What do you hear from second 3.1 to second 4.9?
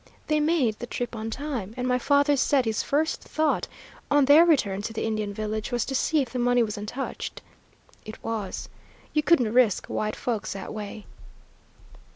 thought, on their return